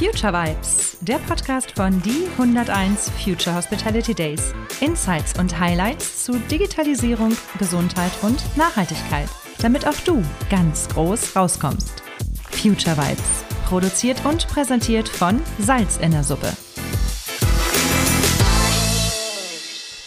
[0.00, 4.54] Future Vibes, der Podcast von die 101 Future Hospitality Days.
[4.80, 9.28] Insights und Highlights zu Digitalisierung, Gesundheit und Nachhaltigkeit,
[9.60, 12.02] damit auch du ganz groß rauskommst.
[12.50, 16.50] Future Vibes, produziert und präsentiert von Salz in der Suppe.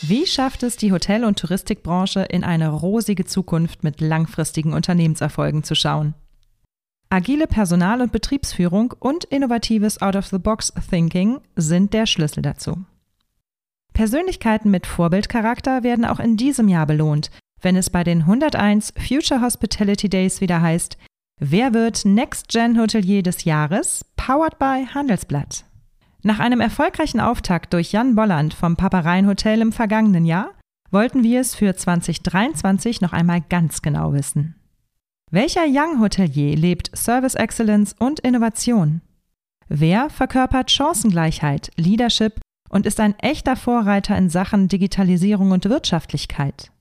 [0.01, 5.75] Wie schafft es die Hotel- und Touristikbranche in eine rosige Zukunft mit langfristigen Unternehmenserfolgen zu
[5.75, 6.15] schauen?
[7.13, 12.85] Agile Personal- und Betriebsführung und innovatives Out-of-the-Box-Thinking sind der Schlüssel dazu.
[13.93, 17.29] Persönlichkeiten mit Vorbildcharakter werden auch in diesem Jahr belohnt,
[17.61, 20.97] wenn es bei den 101 Future Hospitality Days wieder heißt,
[21.39, 25.65] wer wird Next Gen Hotelier des Jahres, powered by Handelsblatt.
[26.23, 30.49] Nach einem erfolgreichen Auftakt durch Jan Bolland vom Papareien Hotel im vergangenen Jahr
[30.89, 34.55] wollten wir es für 2023 noch einmal ganz genau wissen.
[35.33, 39.01] Welcher Young Hotelier lebt Service Excellence und Innovation?
[39.67, 46.71] Wer verkörpert Chancengleichheit, Leadership und ist ein echter Vorreiter in Sachen Digitalisierung und Wirtschaftlichkeit?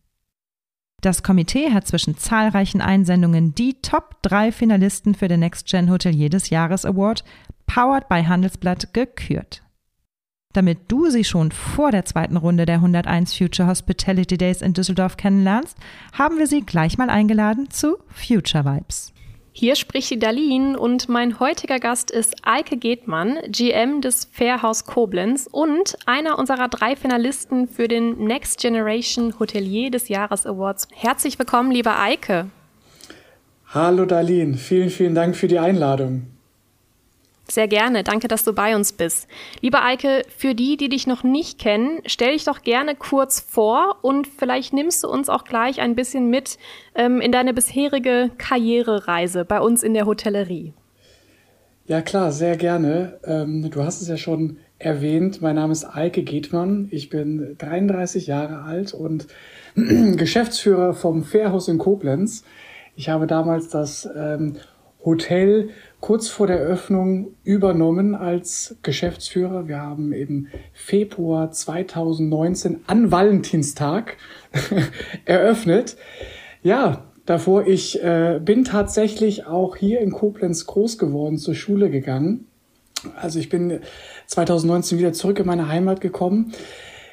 [1.01, 6.29] Das Komitee hat zwischen zahlreichen Einsendungen die Top 3 Finalisten für den Next Gen Hotelier
[6.29, 7.25] des Jahres Award,
[7.65, 9.63] powered by Handelsblatt, gekürt.
[10.53, 15.17] Damit du sie schon vor der zweiten Runde der 101 Future Hospitality Days in Düsseldorf
[15.17, 15.77] kennenlernst,
[16.13, 19.13] haben wir sie gleich mal eingeladen zu Future Vibes.
[19.55, 25.47] Hier spricht die Darlene und mein heutiger Gast ist Eike Gedmann, GM des Fairhaus Koblenz
[25.51, 30.89] und einer unserer drei Finalisten für den Next Generation Hotelier des Jahres Awards.
[30.95, 32.49] Herzlich willkommen, lieber Eike.
[33.69, 36.32] Hallo Darlene, vielen, vielen Dank für die Einladung.
[37.53, 38.03] Sehr gerne.
[38.03, 39.29] Danke, dass du bei uns bist.
[39.61, 43.99] Lieber Eike, für die, die dich noch nicht kennen, stell dich doch gerne kurz vor
[44.01, 46.57] und vielleicht nimmst du uns auch gleich ein bisschen mit
[46.95, 50.73] ähm, in deine bisherige Karrierereise bei uns in der Hotellerie.
[51.85, 53.21] Ja, klar, sehr gerne.
[53.23, 55.43] Ähm, du hast es ja schon erwähnt.
[55.43, 56.89] Mein Name ist Eike Gedmann.
[56.91, 59.27] Ich bin 33 Jahre alt und
[59.75, 62.45] Geschäftsführer vom Fairhaus in Koblenz.
[62.97, 64.57] Ich habe damals das ähm,
[65.05, 65.71] Hotel
[66.03, 69.69] kurz vor der Öffnung übernommen als Geschäftsführer.
[69.69, 74.17] Wir haben im Februar 2019 an Valentinstag
[75.25, 75.97] eröffnet.
[76.61, 82.49] Ja, davor, ich äh, bin tatsächlich auch hier in Koblenz groß geworden, zur Schule gegangen.
[83.15, 83.79] Also ich bin
[84.27, 86.53] 2019 wieder zurück in meine Heimat gekommen.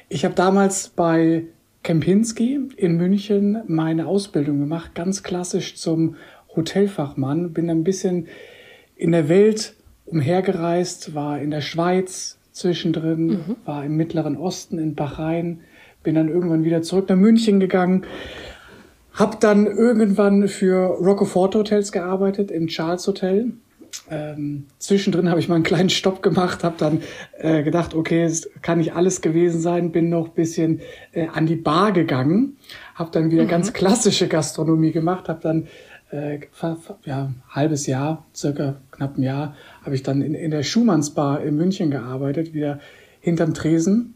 [0.08, 1.44] Ich habe damals bei
[1.84, 6.16] Kempinski in München meine Ausbildung gemacht, ganz klassisch zum
[6.56, 8.26] Hotelfachmann, bin ein bisschen
[9.00, 9.74] in der Welt
[10.04, 13.56] umhergereist, war in der Schweiz zwischendrin, mhm.
[13.64, 15.60] war im Mittleren Osten, in Bahrain,
[16.02, 18.04] bin dann irgendwann wieder zurück nach München gegangen,
[19.14, 23.52] hab dann irgendwann für Rockefort Hotels gearbeitet, im Charles Hotel.
[24.10, 27.02] Ähm, zwischendrin habe ich mal einen kleinen Stopp gemacht, habe dann
[27.38, 30.80] äh, gedacht, okay, es kann nicht alles gewesen sein, bin noch bisschen
[31.12, 32.56] äh, an die Bar gegangen,
[32.94, 33.48] habe dann wieder mhm.
[33.48, 35.68] ganz klassische Gastronomie gemacht, habe dann
[36.10, 36.40] äh,
[37.04, 41.56] ja, halbes Jahr, circa knapp ein Jahr, habe ich dann in, in der Schumannsbar in
[41.56, 42.80] München gearbeitet, wieder
[43.20, 44.14] hinterm Tresen.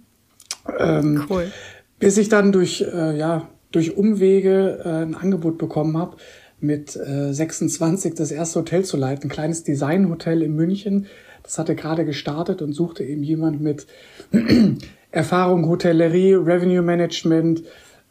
[0.78, 1.50] Ähm, cool.
[1.98, 6.16] Bis ich dann durch, äh, ja, durch Umwege äh, ein Angebot bekommen habe,
[6.60, 11.06] mit äh, 26 das erste Hotel zu leiten, ein kleines Designhotel in München.
[11.42, 13.86] Das hatte gerade gestartet und suchte eben jemand mit
[15.10, 17.62] Erfahrung Hotellerie, Revenue Management,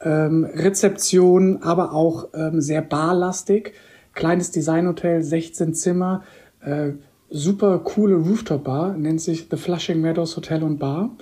[0.03, 3.74] ähm, Rezeption, aber auch ähm, sehr barlastig.
[4.14, 6.24] Kleines Designhotel, 16 Zimmer,
[6.62, 6.91] äh,
[7.30, 11.16] super coole Rooftop-Bar, nennt sich The Flushing Meadows Hotel und Bar.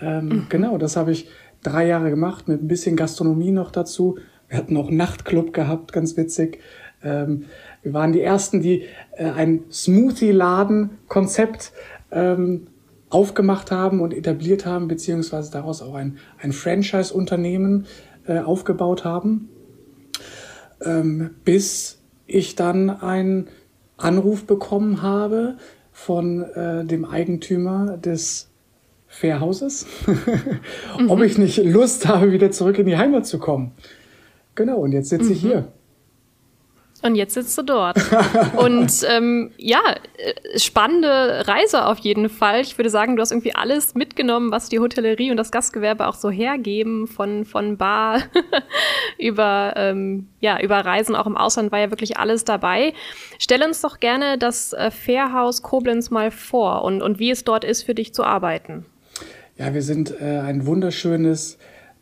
[0.00, 0.46] Ähm, mhm.
[0.48, 1.28] Genau, das habe ich
[1.62, 4.18] drei Jahre gemacht, mit ein bisschen Gastronomie noch dazu.
[4.48, 6.58] Wir hatten auch Nachtclub gehabt, ganz witzig.
[7.02, 7.44] Ähm,
[7.82, 8.84] wir waren die Ersten, die
[9.16, 11.72] äh, ein Smoothie-Laden-Konzept
[12.12, 12.66] ähm,
[13.08, 17.86] aufgemacht haben und etabliert haben, beziehungsweise daraus auch ein, ein Franchise-Unternehmen
[18.30, 19.48] äh, aufgebaut haben,
[20.82, 23.48] ähm, bis ich dann einen
[23.96, 25.56] Anruf bekommen habe
[25.90, 28.48] von äh, dem Eigentümer des
[29.08, 29.86] Fährhauses,
[30.98, 31.10] mhm.
[31.10, 33.72] ob ich nicht Lust habe, wieder zurück in die Heimat zu kommen.
[34.54, 35.32] Genau, und jetzt sitze mhm.
[35.32, 35.72] ich hier.
[37.02, 37.96] Und jetzt sitzt du dort.
[38.56, 39.80] Und ähm, ja,
[40.18, 42.60] äh, spannende Reise auf jeden Fall.
[42.60, 46.14] Ich würde sagen, du hast irgendwie alles mitgenommen, was die Hotellerie und das Gastgewerbe auch
[46.14, 48.22] so hergeben, von, von Bar
[49.18, 52.92] über, ähm, ja, über Reisen auch im Ausland war ja wirklich alles dabei.
[53.38, 57.64] Stell uns doch gerne das äh, Fairhaus Koblenz mal vor und, und wie es dort
[57.64, 58.84] ist, für dich zu arbeiten.
[59.56, 61.58] Ja, wir sind äh, ein wunderschönes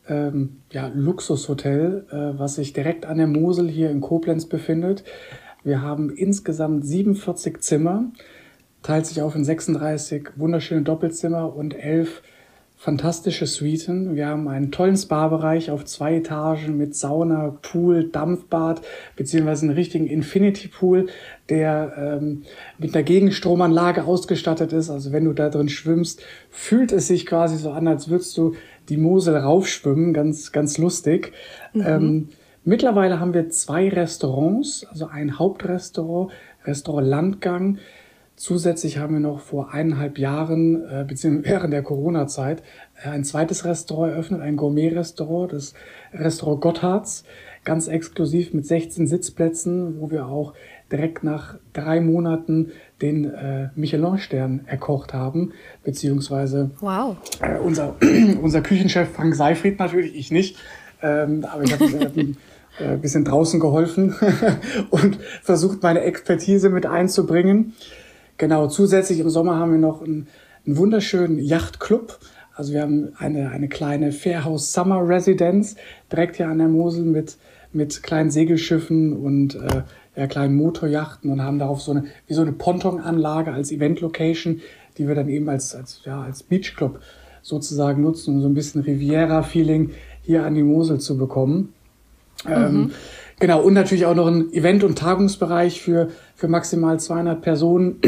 [0.09, 5.05] ähm, ja, Luxushotel, äh, was sich direkt an der Mosel hier in Koblenz befindet.
[5.65, 8.11] Wir haben insgesamt 47 Zimmer,
[8.83, 12.23] teilt sich auf in 36 wunderschöne Doppelzimmer und elf
[12.79, 14.15] fantastische Suiten.
[14.15, 18.83] Wir haben einen tollen Spa-Bereich auf zwei Etagen mit Sauna, Pool, Dampfbad,
[19.17, 21.09] beziehungsweise einen richtigen Infinity Pool,
[21.49, 22.45] der ähm,
[22.79, 24.91] mit einer Gegenstromanlage ausgestattet ist.
[24.91, 28.55] Also wenn du da drin schwimmst, fühlt es sich quasi so an, als würdest du
[28.89, 30.15] die Mosel raufschwimmen.
[30.15, 31.33] Ganz, ganz lustig.
[31.73, 31.85] Mhm.
[31.85, 32.29] Ähm,
[32.63, 36.31] mittlerweile haben wir zwei Restaurants, also ein Hauptrestaurant,
[36.65, 37.79] Restaurant Landgang,
[38.39, 42.63] Zusätzlich haben wir noch vor eineinhalb Jahren, äh, beziehungsweise während der Corona-Zeit,
[43.03, 45.75] äh, ein zweites Restaurant eröffnet, ein Gourmet-Restaurant, das
[46.15, 47.25] Restaurant Gotthards,
[47.65, 50.55] ganz exklusiv mit 16 Sitzplätzen, wo wir auch
[50.93, 52.71] direkt nach drei Monaten
[53.03, 55.53] den äh, Michelin-Stern erkocht haben,
[55.83, 57.17] beziehungsweise wow.
[57.43, 57.97] äh, unser,
[58.41, 60.59] unser Küchenchef Frank Seifried natürlich, ich nicht,
[61.03, 61.85] ähm, aber ich habe
[62.79, 64.15] äh, bisschen draußen geholfen
[64.91, 67.75] und versucht, meine Expertise mit einzubringen.
[68.39, 70.29] Genau, zusätzlich im Sommer haben wir noch einen,
[70.65, 72.19] einen wunderschönen Yachtclub.
[72.55, 75.77] Also wir haben eine, eine kleine Fairhouse Summer Residence
[76.11, 77.37] direkt hier an der Mosel mit,
[77.73, 79.83] mit kleinen Segelschiffen und äh,
[80.17, 84.61] ja, kleinen Motorjachten und haben darauf so eine, wie so eine Pontonanlage als Event-Location,
[84.97, 87.01] die wir dann eben als, als, ja, als Beachclub
[87.43, 89.91] sozusagen nutzen, um so ein bisschen Riviera-Feeling
[90.23, 91.73] hier an die Mosel zu bekommen.
[92.45, 92.53] Mhm.
[92.53, 92.91] Ähm,
[93.41, 98.01] Genau, und natürlich auch noch ein Event- und Tagungsbereich für, für maximal 200 Personen,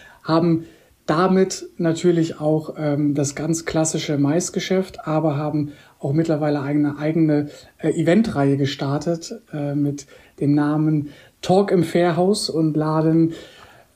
[0.22, 0.64] haben
[1.06, 7.48] damit natürlich auch ähm, das ganz klassische Maisgeschäft, aber haben auch mittlerweile eine eigene
[7.78, 10.06] äh, Eventreihe gestartet äh, mit
[10.40, 11.10] dem Namen
[11.42, 13.34] Talk im Fairhaus und laden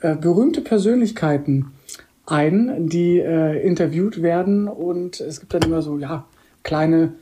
[0.00, 1.72] äh, berühmte Persönlichkeiten
[2.26, 4.68] ein, die äh, interviewt werden.
[4.68, 6.26] Und es gibt dann immer so, ja,
[6.62, 7.14] kleine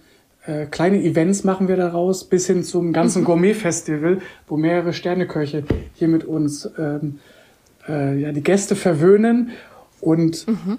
[0.48, 3.26] äh, kleine Events machen wir daraus, bis hin zum ganzen mhm.
[3.26, 7.18] Gourmet-Festival, wo mehrere Sterneköche hier mit uns ähm,
[7.86, 9.50] äh, ja, die Gäste verwöhnen
[10.00, 10.78] und mhm.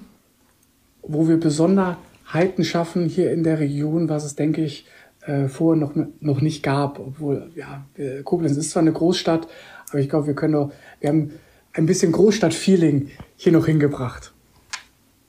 [1.04, 4.88] wo wir Besonderheiten schaffen hier in der Region, was es, denke ich,
[5.22, 6.98] äh, vorher noch, noch nicht gab.
[6.98, 7.86] Obwohl, ja,
[8.24, 9.48] Koblenz ist zwar eine Großstadt,
[9.90, 11.34] aber ich glaube, wir können doch, wir haben
[11.74, 14.34] ein bisschen Großstadt-Feeling hier noch hingebracht.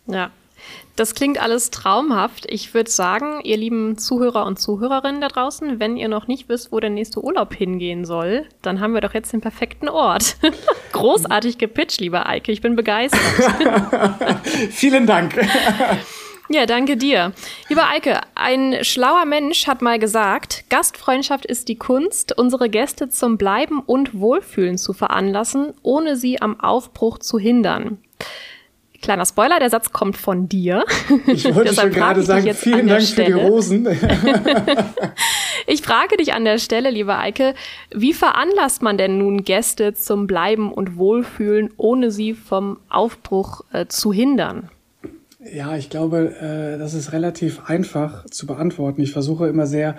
[0.06, 0.31] Ja,
[1.00, 2.44] das klingt alles traumhaft.
[2.50, 6.73] Ich würde sagen, ihr lieben Zuhörer und Zuhörerinnen da draußen, wenn ihr noch nicht wisst,
[6.73, 10.37] wo der nächste Urlaub hingehen soll, dann haben wir doch jetzt den perfekten Ort.
[10.93, 12.52] Großartig gepitcht, lieber Eike.
[12.52, 13.20] Ich bin begeistert.
[14.70, 15.41] Vielen Dank.
[16.52, 17.32] Ja, danke dir.
[17.69, 23.38] Lieber Eike, ein schlauer Mensch hat mal gesagt, Gastfreundschaft ist die Kunst, unsere Gäste zum
[23.38, 27.99] Bleiben und Wohlfühlen zu veranlassen, ohne sie am Aufbruch zu hindern.
[29.02, 30.85] Kleiner Spoiler, der Satz kommt von dir.
[31.26, 33.87] Ich wollte schon gerade sagen, vielen Dank für die Rosen.
[35.67, 37.55] ich frage dich an der Stelle, lieber Eike,
[37.94, 43.87] wie veranlasst man denn nun Gäste zum Bleiben und Wohlfühlen, ohne sie vom Aufbruch äh,
[43.87, 44.69] zu hindern?
[45.43, 49.00] Ja, ich glaube, äh, das ist relativ einfach zu beantworten.
[49.00, 49.99] Ich versuche immer sehr,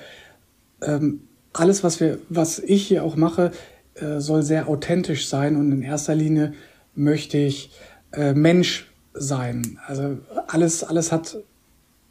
[0.83, 1.21] ähm,
[1.53, 3.51] alles, was wir, was ich hier auch mache,
[3.95, 6.53] äh, soll sehr authentisch sein und in erster Linie
[6.93, 7.71] möchte ich
[8.13, 9.79] äh, Mensch sein.
[9.87, 10.17] Also
[10.47, 11.37] alles, alles hat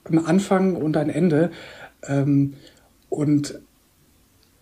[0.04, 1.50] einen Anfang und ein Ende.
[2.06, 2.54] Ähm,
[3.08, 3.60] und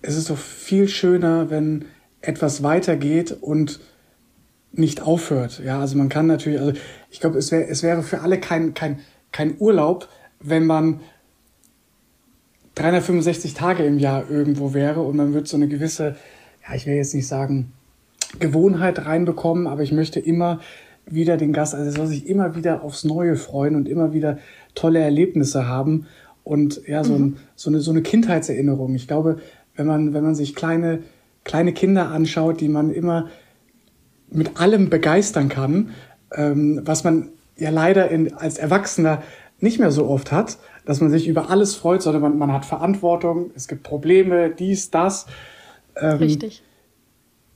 [0.03, 1.87] es ist doch viel schöner, wenn
[2.21, 3.81] etwas weitergeht und
[4.73, 5.61] nicht aufhört.
[5.65, 6.73] Ja, also man kann natürlich, also
[7.11, 9.01] ich glaube, es, wär, es wäre für alle kein, kein,
[9.33, 10.09] kein Urlaub,
[10.41, 11.01] wenn man
[12.75, 16.17] 365 Tage im Jahr irgendwo wäre und man wird so eine gewisse,
[16.67, 17.73] ja, ich will jetzt nicht sagen,
[18.39, 20.61] Gewohnheit reinbekommen, aber ich möchte immer
[21.11, 24.39] wieder den Gast, also er soll sich immer wieder aufs Neue freuen und immer wieder
[24.75, 26.07] tolle Erlebnisse haben
[26.45, 27.25] und ja, so, mhm.
[27.25, 28.95] ein, so, eine, so eine Kindheitserinnerung.
[28.95, 29.39] Ich glaube,
[29.77, 31.01] wenn man, wenn man sich kleine,
[31.45, 33.29] kleine Kinder anschaut, die man immer
[34.31, 35.91] mit allem begeistern kann,
[36.35, 39.23] ähm, was man ja leider in, als Erwachsener
[39.61, 42.65] nicht mehr so oft hat, dass man sich über alles freut, sondern man, man hat
[42.65, 45.27] Verantwortung, es gibt Probleme, dies, das.
[45.97, 46.63] Ähm, Richtig.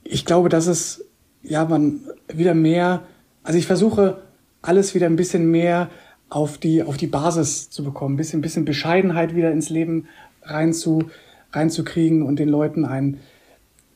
[0.03, 1.05] Ich glaube, dass es
[1.41, 3.01] ja man wieder mehr
[3.43, 4.21] also ich versuche
[4.61, 5.89] alles wieder ein bisschen mehr
[6.29, 10.07] auf die, auf die Basis zu bekommen, ein bisschen, bisschen Bescheidenheit wieder ins Leben
[10.41, 11.09] rein zu,
[11.51, 13.19] reinzukriegen und den Leuten ein,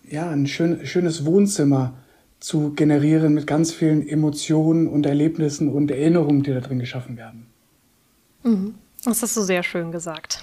[0.07, 1.93] ja, ein schön, schönes Wohnzimmer
[2.39, 7.47] zu generieren mit ganz vielen Emotionen und Erlebnissen und Erinnerungen, die da drin geschaffen werden.
[8.43, 8.75] Mhm.
[9.03, 10.41] Das hast du sehr schön gesagt.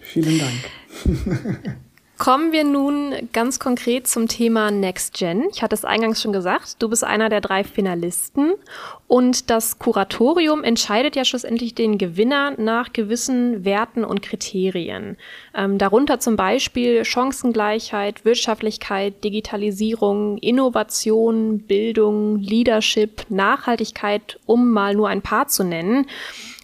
[0.00, 1.68] Vielen Dank.
[2.18, 5.44] Kommen wir nun ganz konkret zum Thema Next Gen.
[5.52, 8.54] Ich hatte es eingangs schon gesagt, du bist einer der drei Finalisten
[9.06, 15.16] und das Kuratorium entscheidet ja schlussendlich den Gewinner nach gewissen Werten und Kriterien.
[15.54, 25.22] Ähm, darunter zum Beispiel Chancengleichheit, Wirtschaftlichkeit, Digitalisierung, Innovation, Bildung, Leadership, Nachhaltigkeit, um mal nur ein
[25.22, 26.06] paar zu nennen.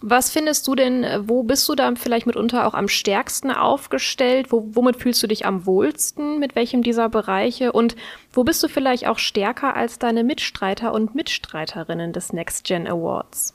[0.07, 4.53] Was findest du denn, äh, wo bist du da vielleicht mitunter auch am stärksten aufgestellt?
[4.53, 6.39] Wo, womit fühlst du dich am wohlsten?
[6.39, 7.73] Mit welchem dieser Bereiche?
[7.73, 7.97] Und
[8.31, 13.55] wo bist du vielleicht auch stärker als deine Mitstreiter und Mitstreiterinnen des Next Gen Awards?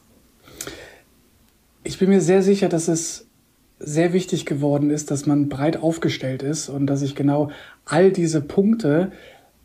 [1.83, 3.27] Ich bin mir sehr sicher, dass es
[3.77, 7.51] sehr wichtig geworden ist, dass man breit aufgestellt ist und dass ich genau
[7.85, 9.11] all diese Punkte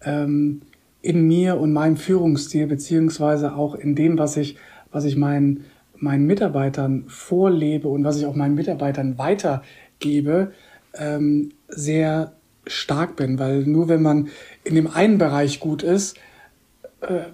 [0.03, 0.61] ähm,
[1.01, 4.59] in mir und meinem Führungsstil beziehungsweise auch in dem, was ich,
[4.93, 5.65] was ich meinen
[6.05, 10.53] meinen Mitarbeitern vorlebe und was ich auch meinen Mitarbeitern weitergebe,
[10.95, 12.33] ähm, sehr
[12.67, 13.39] stark bin.
[13.39, 14.29] Weil nur wenn man
[14.63, 16.17] in dem einen Bereich gut ist,
[17.01, 17.25] äh,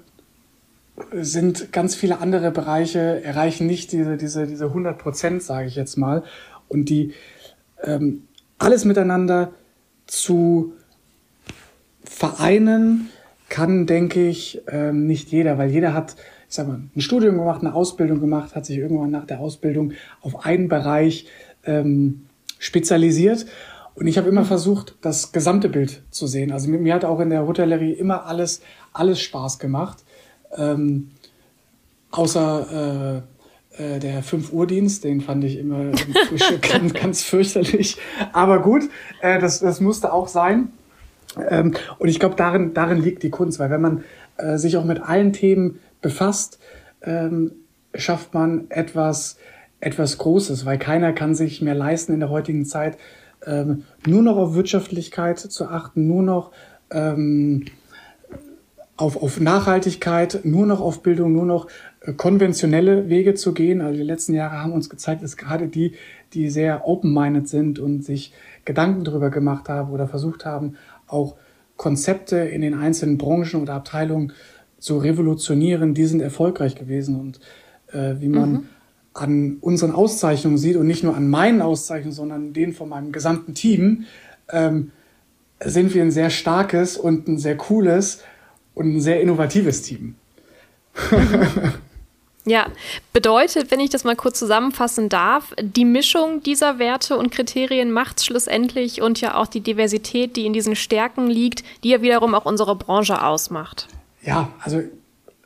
[1.12, 5.96] sind ganz viele andere Bereiche, erreichen nicht diese, diese, diese 100 Prozent, sage ich jetzt
[5.96, 6.22] mal.
[6.68, 7.12] Und die
[7.82, 8.24] ähm,
[8.58, 9.52] alles miteinander
[10.06, 10.74] zu
[12.04, 13.10] vereinen,
[13.48, 16.16] kann, denke ich, ähm, nicht jeder, weil jeder hat
[16.50, 19.92] ich sag mal, ein Studium gemacht, eine Ausbildung gemacht, hat sich irgendwann nach der Ausbildung
[20.20, 21.26] auf einen Bereich
[21.64, 22.22] ähm,
[22.58, 23.46] spezialisiert.
[23.94, 26.50] Und ich habe immer versucht, das gesamte Bild zu sehen.
[26.50, 29.98] Also mir, hat auch in der Hotellerie immer alles, alles Spaß gemacht.
[30.56, 31.12] Ähm,
[32.10, 33.22] außer
[33.78, 35.92] äh, äh, der 5 Uhr Dienst, den fand ich immer
[36.68, 37.96] ganz, ganz fürchterlich.
[38.32, 38.82] Aber gut,
[39.20, 40.72] äh, das, das musste auch sein.
[41.48, 44.04] Ähm, und ich glaube, darin, darin liegt die Kunst, weil wenn man
[44.36, 46.58] äh, sich auch mit allen Themen befasst,
[47.02, 47.52] ähm,
[47.94, 49.38] schafft man etwas,
[49.80, 52.98] etwas Großes, weil keiner kann sich mehr leisten in der heutigen Zeit,
[53.46, 56.52] ähm, nur noch auf Wirtschaftlichkeit zu achten, nur noch
[56.90, 57.64] ähm,
[58.96, 61.68] auf, auf Nachhaltigkeit, nur noch auf Bildung, nur noch
[62.02, 63.80] äh, konventionelle Wege zu gehen.
[63.80, 65.94] Also die letzten Jahre haben uns gezeigt, dass gerade die,
[66.34, 68.34] die sehr open-minded sind und sich
[68.66, 70.76] Gedanken darüber gemacht haben oder versucht haben,
[71.06, 71.36] auch
[71.76, 74.34] Konzepte in den einzelnen Branchen oder Abteilungen
[74.80, 77.20] zu revolutionieren, die sind erfolgreich gewesen.
[77.20, 77.40] Und
[77.92, 78.68] äh, wie man mhm.
[79.14, 83.54] an unseren Auszeichnungen sieht und nicht nur an meinen Auszeichnungen, sondern denen von meinem gesamten
[83.54, 84.06] Team,
[84.48, 84.90] ähm,
[85.62, 88.22] sind wir ein sehr starkes und ein sehr cooles
[88.74, 90.16] und ein sehr innovatives Team.
[92.46, 92.68] Ja,
[93.12, 98.24] bedeutet, wenn ich das mal kurz zusammenfassen darf, die Mischung dieser Werte und Kriterien macht
[98.24, 102.46] schlussendlich und ja auch die Diversität, die in diesen Stärken liegt, die ja wiederum auch
[102.46, 103.88] unsere Branche ausmacht.
[104.22, 104.82] Ja, also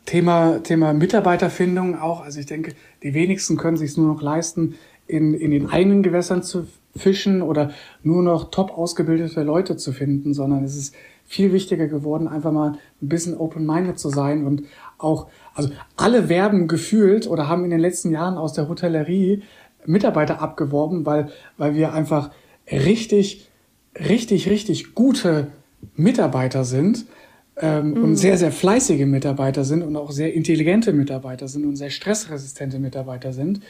[0.05, 2.23] Thema, Thema Mitarbeiterfindung auch.
[2.23, 4.75] Also ich denke, die wenigsten können sich nur noch leisten,
[5.07, 6.67] in, in den eigenen Gewässern zu
[6.97, 12.29] fischen oder nur noch top ausgebildete Leute zu finden, sondern es ist viel wichtiger geworden,
[12.29, 14.65] einfach mal ein bisschen open-minded zu sein und
[14.99, 19.43] auch, also alle werben gefühlt oder haben in den letzten Jahren aus der Hotellerie
[19.87, 22.31] Mitarbeiter abgeworben, weil, weil wir einfach
[22.71, 23.51] richtig,
[23.99, 25.49] richtig, richtig gute
[25.97, 27.07] Mitarbeiter sind
[27.57, 28.05] ähm, mhm.
[28.05, 32.79] und sehr, sehr fleißige Mitarbeiter sind und auch sehr intelligente Mitarbeiter sind und sehr stressresistente
[32.79, 33.61] Mitarbeiter sind.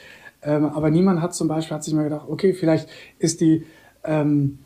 [0.41, 2.89] Ähm, aber niemand hat zum Beispiel, hat sich mal gedacht, okay, vielleicht
[3.19, 3.65] ist die,
[4.03, 4.59] ähm,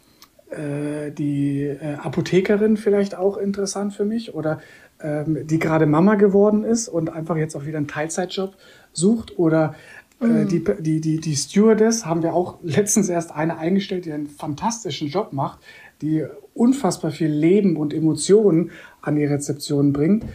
[0.49, 4.59] äh, die äh, Apothekerin vielleicht auch interessant für mich oder
[5.01, 8.55] ähm, die gerade Mama geworden ist und einfach jetzt auch wieder einen Teilzeitjob
[8.91, 9.75] sucht oder
[10.21, 10.47] äh, mhm.
[10.47, 15.07] die, die, die, die Stewardess haben wir auch letztens erst eine eingestellt, die einen fantastischen
[15.07, 15.59] Job macht,
[16.01, 20.25] die unfassbar viel Leben und Emotionen an die Rezeption bringt.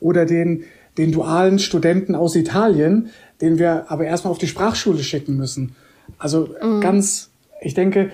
[0.00, 0.64] Oder den,
[0.98, 5.74] den dualen Studenten aus Italien, den wir aber erstmal auf die Sprachschule schicken müssen.
[6.18, 6.80] Also mhm.
[6.80, 8.10] ganz, ich denke,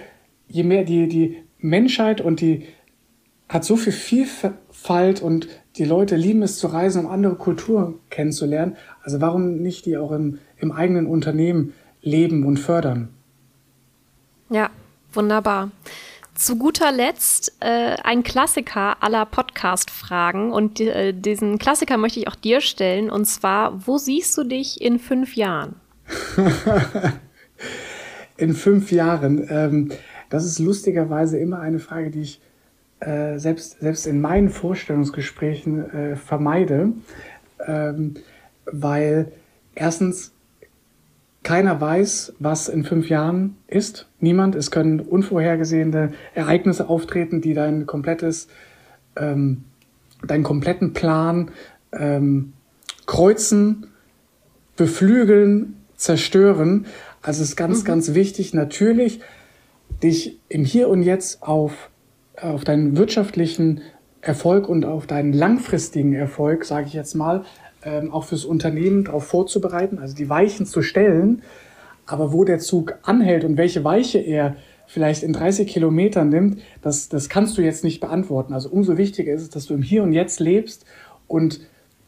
[0.49, 2.67] je mehr die, die Menschheit und die
[3.49, 8.77] hat so viel Vielfalt und die Leute lieben es zu reisen, um andere Kulturen kennenzulernen.
[9.03, 13.09] Also warum nicht die auch im, im eigenen Unternehmen leben und fördern?
[14.51, 14.71] Ja,
[15.13, 15.71] wunderbar.
[16.35, 22.35] Zu guter Letzt äh, ein Klassiker aller Podcast-Fragen und äh, diesen Klassiker möchte ich auch
[22.35, 25.77] dir stellen und zwar, wo siehst du dich in fünf Jahren?
[28.37, 29.47] in fünf Jahren.
[29.51, 29.93] Ähm,
[30.31, 32.41] das ist lustigerweise immer eine Frage, die ich
[33.01, 36.93] äh, selbst, selbst in meinen Vorstellungsgesprächen äh, vermeide,
[37.67, 38.15] ähm,
[38.67, 39.33] weil
[39.75, 40.33] erstens
[41.43, 44.09] keiner weiß, was in fünf Jahren ist.
[44.21, 44.55] Niemand.
[44.55, 48.49] Es können unvorhergesehene Ereignisse auftreten, die dein komplettes,
[49.17, 49.65] ähm,
[50.27, 51.51] deinen kompletten Plan
[51.93, 52.53] ähm,
[53.07, 53.87] kreuzen,
[54.77, 56.87] beflügeln, zerstören.
[57.23, 57.87] Also es ist ganz, mhm.
[57.87, 59.21] ganz wichtig, natürlich
[60.03, 61.91] dich im Hier und Jetzt auf
[62.43, 63.83] auf deinen wirtschaftlichen
[64.21, 67.45] Erfolg und auf deinen langfristigen Erfolg, sage ich jetzt mal,
[67.83, 71.43] ähm, auch fürs Unternehmen darauf vorzubereiten, also die Weichen zu stellen.
[72.07, 74.57] Aber wo der Zug anhält und welche Weiche er
[74.87, 78.53] vielleicht in 30 Kilometern nimmt, das, das kannst du jetzt nicht beantworten.
[78.53, 80.85] Also umso wichtiger ist es, dass du im Hier und Jetzt lebst
[81.29, 81.61] und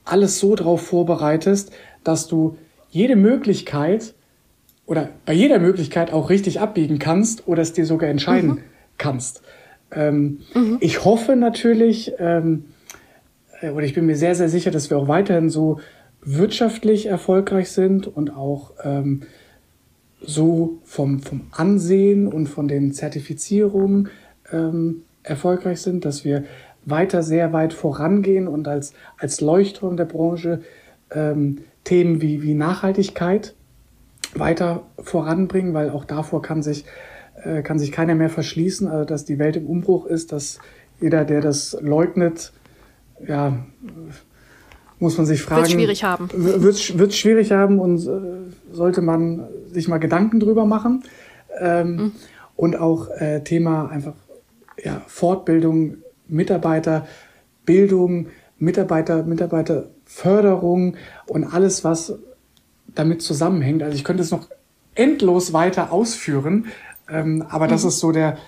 [0.05, 1.71] alles so darauf vorbereitest,
[2.03, 2.57] dass du
[2.91, 4.15] jede Möglichkeit
[4.85, 8.59] oder bei jeder Möglichkeit auch richtig abbiegen kannst oder es dir sogar entscheiden mhm.
[8.99, 9.43] kannst.
[9.93, 10.79] Ähm, mhm.
[10.81, 12.82] Ich hoffe natürlich, ähm, äh,
[13.71, 15.81] oder ich bin mir sehr, sehr sicher, dass wir auch weiterhin so
[16.25, 19.23] wirtschaftlich erfolgreich sind und auch ähm,
[20.21, 24.09] so vom, vom Ansehen und von den Zertifizierungen
[24.53, 26.45] ähm, erfolgreich sind, dass wir
[26.85, 30.63] weiter sehr weit vorangehen und als, als Leuchtturm der Branche
[31.11, 33.55] ähm, Themen wie, wie Nachhaltigkeit
[34.35, 36.85] weiter voranbringen, weil auch davor kann sich,
[37.43, 40.59] äh, kann sich keiner mehr verschließen, also dass die Welt im Umbruch ist, dass
[41.01, 42.53] jeder, der das leugnet,
[43.27, 43.65] ja,
[44.99, 45.63] muss man sich fragen.
[45.63, 46.29] Wird schwierig haben.
[46.33, 48.21] Wird, wird schwierig haben und äh,
[48.73, 51.05] sollte man sich mal Gedanken drüber machen.
[51.59, 52.13] Ähm, mhm.
[52.57, 54.15] Und auch äh, Thema einfach
[54.83, 55.97] ja, Fortbildung,
[56.29, 62.15] Mitarbeiterbildung, Mitarbeiter, Mitarbeiterförderung und alles, was
[62.95, 63.83] damit zusammenhängt.
[63.83, 64.49] Also ich könnte es noch
[64.95, 66.67] endlos weiter ausführen,
[67.09, 67.71] ähm, aber mhm.
[67.71, 68.39] das ist so der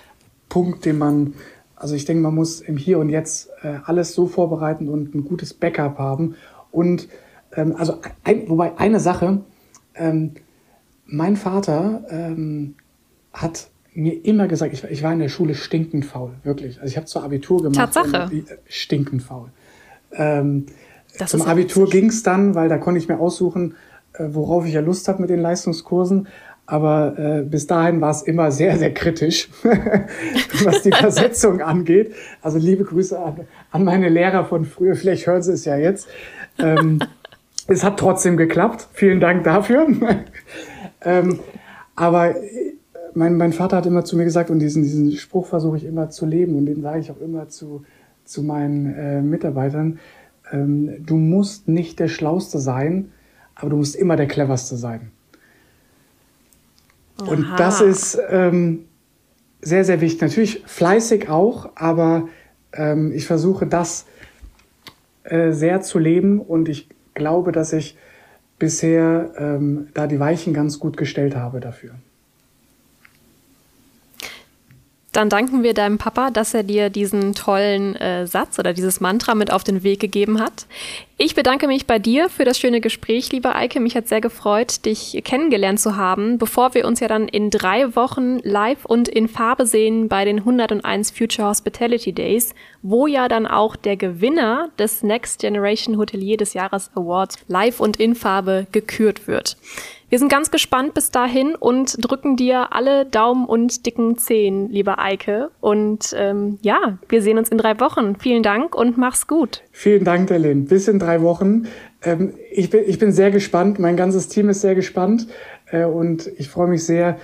[0.49, 1.33] Punkt, den man,
[1.75, 5.25] also ich denke, man muss im Hier und Jetzt äh, alles so vorbereiten und ein
[5.25, 6.35] gutes Backup haben.
[6.71, 7.07] Und
[7.55, 9.41] ähm, also, ein, wobei eine Sache,
[9.95, 10.31] ähm,
[11.05, 12.75] mein Vater ähm,
[13.33, 16.79] hat mir immer gesagt, ich, ich, war in der Schule stinkend faul, wirklich.
[16.81, 17.93] Also ich habe zwar Abitur gemacht.
[17.93, 18.29] Tatsache.
[18.31, 19.49] Und, äh, stinkend faul.
[20.11, 20.65] Ähm,
[21.25, 23.75] zum Abitur ging es dann, weil da konnte ich mir aussuchen,
[24.13, 26.27] äh, worauf ich ja Lust habe mit den Leistungskursen.
[26.67, 29.49] Aber äh, bis dahin war es immer sehr, sehr kritisch,
[30.63, 32.15] was die Versetzung angeht.
[32.41, 33.41] Also liebe Grüße an,
[33.71, 34.95] an, meine Lehrer von früher.
[34.95, 36.07] Vielleicht hören Sie es ja jetzt.
[36.57, 36.99] Ähm,
[37.67, 38.87] es hat trotzdem geklappt.
[38.93, 39.87] Vielen Dank dafür.
[41.01, 41.39] ähm,
[41.95, 42.73] aber äh,
[43.13, 46.09] mein, mein Vater hat immer zu mir gesagt, und diesen, diesen Spruch versuche ich immer
[46.09, 47.83] zu leben, und den sage ich auch immer zu,
[48.25, 49.99] zu meinen äh, Mitarbeitern,
[50.51, 53.11] ähm, du musst nicht der Schlauste sein,
[53.53, 55.11] aber du musst immer der Cleverste sein.
[57.21, 57.31] Aha.
[57.31, 58.85] Und das ist ähm,
[59.61, 60.21] sehr, sehr wichtig.
[60.21, 62.27] Natürlich fleißig auch, aber
[62.73, 64.05] ähm, ich versuche das
[65.23, 67.97] äh, sehr zu leben und ich glaube, dass ich
[68.59, 71.95] bisher ähm, da die Weichen ganz gut gestellt habe dafür.
[75.15, 79.33] Dann danken wir deinem Papa, dass er dir diesen tollen äh, Satz oder dieses Mantra
[79.33, 80.65] mit auf den Weg gegeben hat.
[81.17, 83.79] Ich bedanke mich bei dir für das schöne Gespräch, lieber Eike.
[83.79, 87.95] Mich hat sehr gefreut, dich kennengelernt zu haben, bevor wir uns ja dann in drei
[87.95, 93.47] Wochen live und in Farbe sehen bei den 101 Future Hospitality Days, wo ja dann
[93.47, 99.29] auch der Gewinner des Next Generation Hotelier des Jahres Awards live und in Farbe gekürt
[99.29, 99.55] wird.
[100.09, 104.99] Wir sind ganz gespannt bis dahin und drücken dir alle Daumen und dicken Zehen, lieber
[104.99, 105.49] Eike.
[105.61, 108.15] Und ähm, ja, wir sehen uns in drei Wochen.
[108.17, 109.63] Vielen Dank und mach's gut.
[109.71, 110.65] Vielen Dank, Derlin.
[110.65, 111.67] Bis in drei Wochen.
[112.03, 113.79] Ähm, ich, bin, ich bin sehr gespannt.
[113.79, 115.27] Mein ganzes Team ist sehr gespannt.
[115.71, 117.17] Äh, und ich freue mich sehr,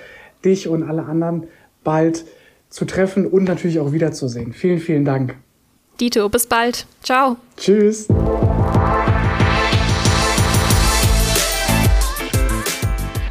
[0.43, 1.47] dich und alle anderen
[1.83, 2.25] bald
[2.69, 4.53] zu treffen und natürlich auch wiederzusehen.
[4.53, 5.35] Vielen, vielen Dank.
[5.99, 6.87] Dito, bis bald.
[7.03, 7.37] Ciao.
[7.57, 8.07] Tschüss.